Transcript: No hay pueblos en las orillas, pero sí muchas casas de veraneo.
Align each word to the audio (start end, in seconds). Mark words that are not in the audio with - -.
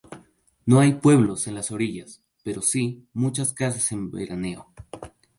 No 0.65 0.79
hay 0.79 0.93
pueblos 0.95 1.45
en 1.45 1.53
las 1.53 1.69
orillas, 1.69 2.23
pero 2.43 2.63
sí 2.63 3.05
muchas 3.13 3.53
casas 3.53 3.87
de 3.91 3.97
veraneo. 3.99 4.73